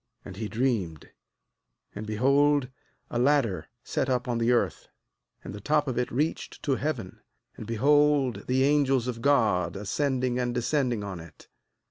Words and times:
12And 0.25 0.35
he 0.37 0.47
dreamed, 0.49 1.11
and 1.93 2.07
be 2.07 2.15
hold 2.15 2.69
a 3.11 3.19
ladder 3.19 3.67
set 3.83 4.09
up 4.09 4.27
on 4.27 4.39
the 4.39 4.51
earth, 4.51 4.87
and 5.43 5.53
the 5.53 5.61
top 5.61 5.87
of 5.87 5.99
it 5.99 6.09
reached 6.09 6.63
to 6.63 6.73
heaven; 6.77 7.19
and 7.55 7.67
behold 7.67 8.47
the 8.47 8.63
angels 8.63 9.05
of 9.07 9.21
God 9.21 9.75
ascending 9.75 10.39
and 10.39 10.55
descending 10.55 11.03
on 11.03 11.19
it. 11.19 11.49